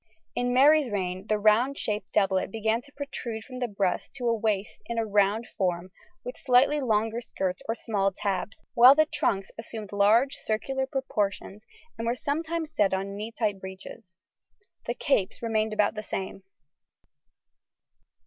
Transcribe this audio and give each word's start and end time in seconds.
]In 0.35 0.51
Mary's 0.51 0.89
reign 0.89 1.27
the 1.27 1.37
round 1.37 1.77
shaped 1.77 2.11
doublet 2.11 2.49
began 2.49 2.81
to 2.81 2.91
protrude 2.91 3.43
from 3.43 3.59
the 3.59 3.67
breast 3.67 4.15
to 4.15 4.25
the 4.25 4.33
waist 4.33 4.81
in 4.87 4.97
a 4.97 5.05
round 5.05 5.45
form 5.55 5.91
with 6.25 6.39
slightly 6.39 6.81
longer 6.81 7.21
skirts 7.21 7.61
or 7.69 7.75
small 7.75 8.11
tabs, 8.11 8.63
while 8.73 8.95
the 8.95 9.05
trunks 9.05 9.51
assumed 9.59 9.91
large 9.91 10.37
circular 10.37 10.87
proportions 10.87 11.67
and 11.99 12.07
were 12.07 12.15
sometimes 12.15 12.71
set 12.75 12.95
on 12.95 13.15
tight 13.37 13.53
knee 13.53 13.59
breeches. 13.59 14.17
The 14.87 14.95
capes 14.95 15.43
remained 15.43 15.71
about 15.71 15.93
the 15.93 16.01
same. 16.01 16.41